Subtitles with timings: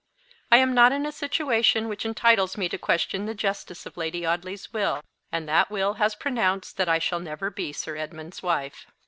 [0.51, 4.25] I am not in a situation which entitles me to question the justice of Lady
[4.25, 8.87] Audley's will; and that will has pronounced that I shall never be Sir Edmund's wife.